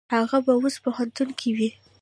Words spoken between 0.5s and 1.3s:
اوس پوهنتون